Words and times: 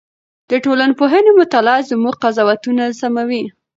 د 0.49 0.51
ټولنپوهنې 0.63 1.31
مطالعه 1.39 1.87
زموږ 1.91 2.15
قضاوتونه 2.23 2.83
سموي. 3.01 3.43